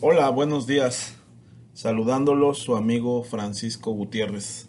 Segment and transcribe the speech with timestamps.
[0.00, 1.16] Hola, buenos días.
[1.74, 4.68] Saludándolos su amigo Francisco Gutiérrez.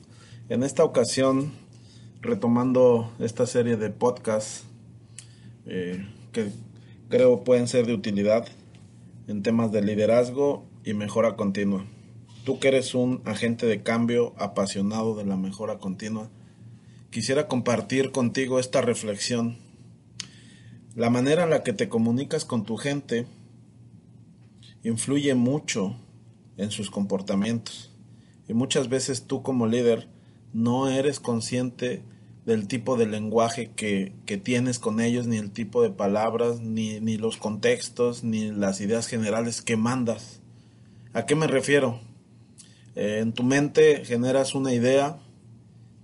[0.50, 1.52] En esta ocasión,
[2.20, 4.64] retomando esta serie de podcasts
[5.68, 6.50] eh, que
[7.10, 8.48] creo pueden ser de utilidad
[9.28, 11.86] en temas de liderazgo y mejora continua.
[12.44, 16.28] Tú que eres un agente de cambio apasionado de la mejora continua,
[17.12, 19.60] quisiera compartir contigo esta reflexión.
[20.96, 23.28] La manera en la que te comunicas con tu gente
[24.84, 25.96] influye mucho
[26.58, 27.92] en sus comportamientos.
[28.48, 30.08] Y muchas veces tú como líder
[30.54, 32.04] no eres consciente
[32.46, 34.14] del tipo de lenguaje que,
[34.44, 39.08] tienes con ellos, ni el tipo de palabras, ni, ni los contextos, ni las ideas
[39.08, 40.42] generales que mandas.
[41.14, 42.00] ¿A qué me refiero?
[42.96, 45.20] Eh, en tu mente generas una idea,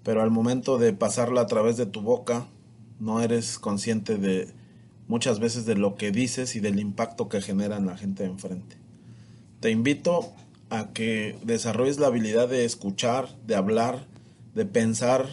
[0.04, 2.48] pero al momento de pasarla a través de tu boca,
[2.99, 4.54] no eres consciente de
[5.08, 8.30] muchas veces de lo que dices y del impacto que genera en la gente de
[8.30, 8.77] enfrente.
[9.59, 10.34] Te invito
[10.70, 14.07] a que desarrolles la habilidad de escuchar, de hablar,
[14.54, 15.27] de pensar.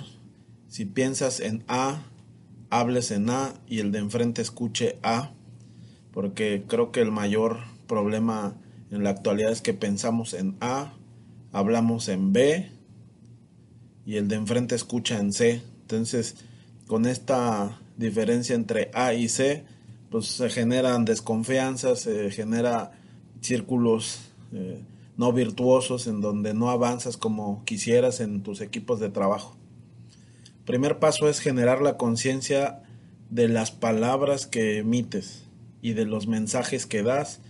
[0.69, 2.03] Si piensas en A,
[2.71, 5.33] hables en A y el de enfrente escuche A,
[6.13, 8.55] porque creo que el mayor problema
[8.91, 10.93] en la actualidad es que pensamos en A,
[11.53, 12.71] hablamos en B
[14.05, 15.63] y el de enfrente escucha en C.
[15.83, 16.37] Entonces,
[16.87, 19.65] con esta diferencia entre A y C,
[20.11, 22.93] pues se generan desconfianzas, se genera
[23.41, 24.21] círculos
[24.53, 24.83] eh,
[25.17, 29.57] no virtuosos en donde no avanzas como quisieras en tus equipos de trabajo.
[30.65, 32.83] Primer paso es generar la conciencia
[33.31, 35.45] de las palabras que emites
[35.81, 37.41] y de los mensajes que das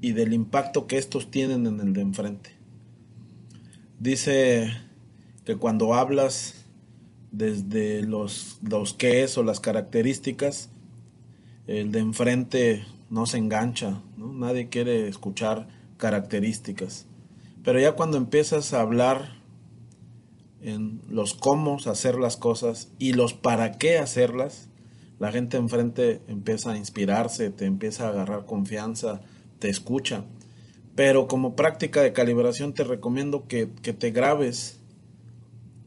[0.00, 2.50] y del impacto que estos tienen en el de enfrente.
[3.98, 4.72] Dice
[5.44, 6.61] que cuando hablas
[7.32, 10.70] desde los, los qué es o las características,
[11.66, 17.06] el de enfrente no se engancha, nadie quiere escuchar características.
[17.64, 19.42] Pero ya cuando empiezas a hablar
[20.60, 24.68] en los cómo hacer las cosas y los para qué hacerlas,
[25.18, 29.20] la gente enfrente empieza a inspirarse, te empieza a agarrar confianza,
[29.58, 30.24] te escucha.
[30.96, 34.80] Pero como práctica de calibración te recomiendo que, te grabes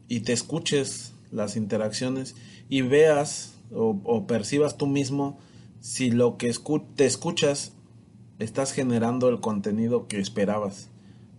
[0.08, 2.36] y te escuches las interacciones
[2.70, 5.38] y veas o, percibas tú mismo
[5.80, 6.54] si lo que
[6.96, 7.74] te escuchas
[8.40, 10.90] estás generando el contenido que esperabas.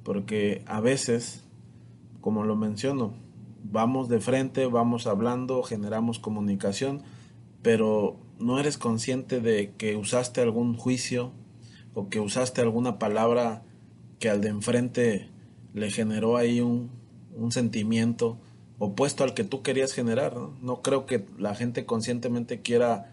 [0.02, 1.42] Porque a veces,
[2.20, 3.14] como lo menciono,
[3.64, 7.02] vamos de frente, vamos hablando, generamos comunicación,
[7.62, 11.32] pero no eres consciente de que usaste algún juicio
[11.94, 13.64] o que usaste alguna palabra
[14.18, 15.28] que al de enfrente
[15.74, 16.90] le generó ahí un,
[17.34, 18.38] un sentimiento
[18.78, 20.34] opuesto al que tú querías generar.
[20.34, 20.54] ¿no?
[20.60, 23.12] no creo que la gente conscientemente quiera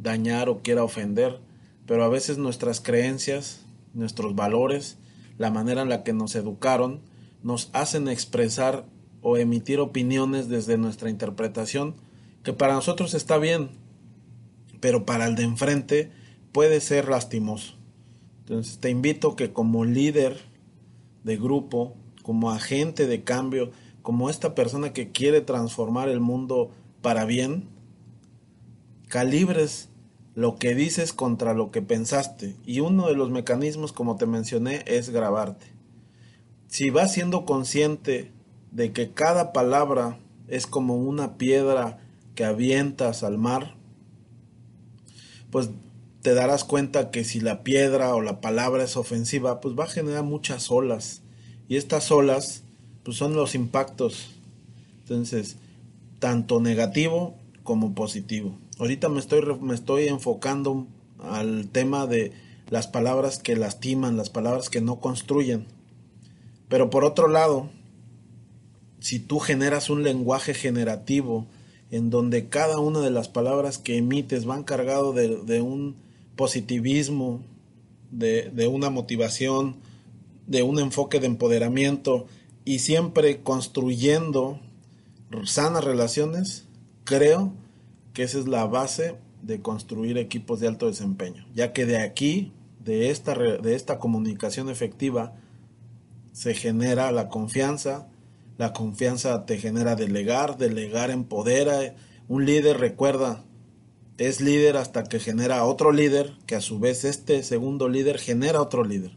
[0.00, 1.40] dañar o quiera ofender,
[1.86, 4.98] pero a veces nuestras creencias, nuestros valores,
[5.38, 7.00] la manera en la que nos educaron,
[7.42, 8.86] nos hacen expresar
[9.22, 11.94] o emitir opiniones desde nuestra interpretación
[12.42, 13.70] que para nosotros está bien,
[14.80, 16.12] pero para el de enfrente
[16.52, 17.74] puede ser lastimoso.
[18.40, 20.38] Entonces te invito que como líder
[21.24, 23.72] de grupo, como agente de cambio,
[24.04, 26.70] como esta persona que quiere transformar el mundo
[27.00, 27.70] para bien,
[29.08, 29.88] calibres
[30.34, 32.54] lo que dices contra lo que pensaste.
[32.66, 35.64] Y uno de los mecanismos, como te mencioné, es grabarte.
[36.68, 38.30] Si vas siendo consciente
[38.72, 41.98] de que cada palabra es como una piedra
[42.34, 43.74] que avientas al mar,
[45.50, 45.70] pues
[46.20, 49.88] te darás cuenta que si la piedra o la palabra es ofensiva, pues va a
[49.88, 51.22] generar muchas olas.
[51.68, 52.63] Y estas olas,
[53.04, 54.30] pues son los impactos.
[55.02, 55.56] Entonces,
[56.18, 58.56] tanto negativo como positivo.
[58.78, 60.86] Ahorita me estoy, me estoy enfocando
[61.18, 62.32] al tema de
[62.70, 65.66] las palabras que lastiman, las palabras que no construyen.
[66.68, 67.68] Pero por otro lado,
[69.00, 71.46] si tú generas un lenguaje generativo
[71.90, 75.94] en donde cada una de las palabras que emites van cargado de un
[76.36, 77.42] positivismo,
[78.10, 79.76] de, de una motivación,
[80.46, 82.26] de un enfoque de empoderamiento
[82.64, 84.60] y siempre construyendo
[85.44, 86.66] sanas relaciones,
[87.04, 87.52] creo
[88.12, 92.52] que esa es la base de construir equipos de alto desempeño, ya que de aquí,
[92.82, 95.34] de esta, de esta comunicación efectiva,
[96.32, 98.08] se genera la confianza,
[98.56, 101.94] la confianza te genera delegar, delegar empodera,
[102.28, 103.44] un líder recuerda,
[104.16, 108.62] es líder hasta que genera otro líder, que a su vez este segundo líder genera
[108.62, 109.16] otro líder.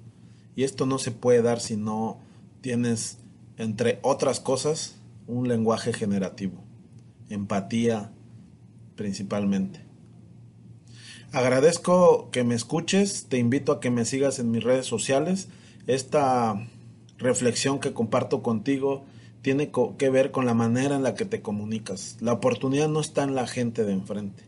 [0.55, 2.19] Y esto no se puede dar si no
[2.61, 3.19] tienes,
[3.57, 4.95] entre otras cosas,
[5.25, 6.63] un lenguaje generativo,
[7.29, 8.11] empatía
[8.95, 9.81] principalmente.
[11.31, 15.49] Agradezco que me escuches, te invito a que me sigas en mis redes sociales.
[15.85, 16.67] Esta
[17.17, 19.05] reflexión que comparto contigo
[19.41, 22.17] tiene que ver con la manera en la que te comunicas.
[22.21, 24.43] La oportunidad no está en la gente de enfrente.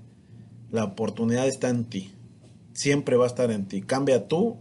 [0.71, 2.11] La oportunidad está en ti.
[2.73, 3.81] Siempre va a estar en ti.
[3.81, 4.57] Cambia tú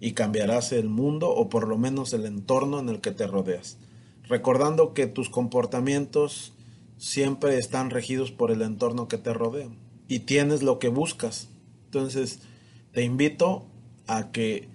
[0.00, 3.78] y cambiarás el mundo o por lo menos el entorno en el que te rodeas.
[4.30, 6.54] Recordando que tus comportamientos
[6.98, 9.68] siempre están regidos por el entorno que te rodea
[10.06, 11.48] y tienes lo que buscas.
[11.86, 12.38] Entonces,
[12.92, 13.66] te invito
[14.06, 14.68] a que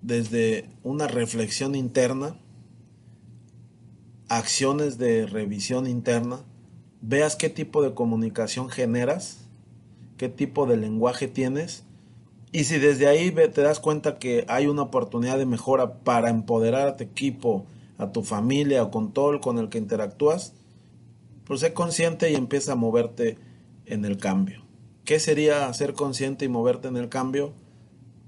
[0.00, 2.40] desde una reflexión interna,
[4.28, 6.40] acciones de revisión interna,
[7.02, 9.50] veas qué tipo de comunicación generas,
[10.16, 11.84] qué tipo de lenguaje tienes
[12.52, 16.88] y si desde ahí te das cuenta que hay una oportunidad de mejora para empoderar
[16.88, 17.66] a tu equipo,
[17.98, 20.54] a tu familia o con todo el con el que interactúas,
[21.44, 23.38] pues sé consciente y empieza a moverte
[23.86, 24.62] en el cambio.
[25.04, 27.52] ¿Qué sería ser consciente y moverte en el cambio?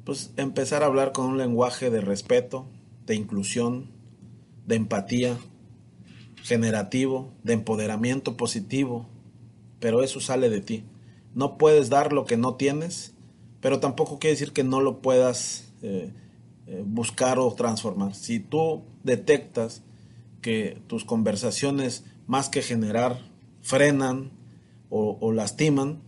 [0.04, 2.66] Pues empezar a hablar con un lenguaje de respeto,
[3.06, 3.90] de inclusión,
[4.66, 5.36] de empatía,
[6.42, 9.08] generativo, de empoderamiento positivo,
[9.80, 10.84] pero eso sale de ti.
[11.34, 13.14] No puedes dar lo que no tienes,
[13.60, 16.12] pero tampoco quiere decir que no lo puedas eh,
[16.66, 18.14] eh, buscar o transformar.
[18.14, 19.82] Si tú detectas
[20.42, 23.20] que tus conversaciones, más que generar,
[23.62, 24.32] frenan
[24.90, 26.00] o, lastiman,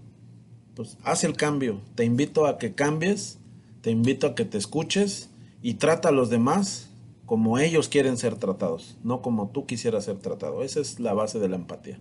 [0.74, 1.80] pues haz el cambio.
[1.94, 3.38] Te invito a que cambies,
[3.82, 5.30] te invito a que te escuches
[5.62, 6.90] y trata a los demás
[7.24, 10.62] como ellos quieren ser tratados, no como tú quisieras ser tratado.
[10.62, 12.00] Esa es la base de la empatía.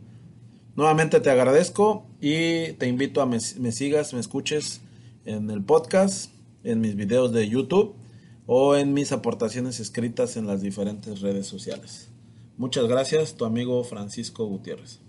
[0.76, 4.82] Nuevamente te agradezco y te invito a me, me sigas, me escuches
[5.26, 6.32] en el podcast,
[6.64, 7.96] en mis videos de YouTube
[8.48, 12.10] o en mis aportaciones escritas en las diferentes redes sociales.
[12.58, 15.00] Muchas gracias, tu amigo Francisco Gutiérrez.